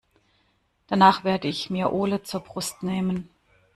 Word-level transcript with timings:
Danach 0.87 1.23
werde 1.23 1.47
ich 1.47 1.69
mir 1.69 1.93
Ole 1.93 2.23
zur 2.23 2.39
Brust 2.39 2.81
nehmen. 2.81 3.29